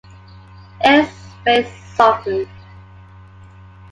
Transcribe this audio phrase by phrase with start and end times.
[0.83, 1.13] Ellie's
[1.43, 2.47] face softened.